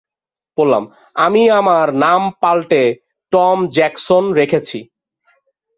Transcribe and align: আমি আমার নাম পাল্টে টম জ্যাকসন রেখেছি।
আমি 1.15 1.43
আমার 1.51 1.87
নাম 1.95 2.21
পাল্টে 2.41 2.83
টম 3.31 3.57
জ্যাকসন 3.67 4.23
রেখেছি। 4.33 4.79